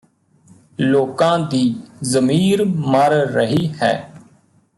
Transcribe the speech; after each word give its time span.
ਲੋਕਾਂ 0.79 1.37
ਦੀ 1.39 1.63
ਜ਼ਮੀਰ 2.03 2.63
ਮਰ 2.65 3.11
ਰਹੀ 3.11 3.67
ਹੈ 3.81 3.93